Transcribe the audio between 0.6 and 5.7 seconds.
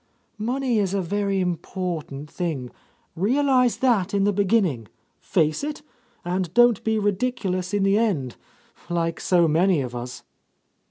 is a very important thing. Realize that in the beginning; face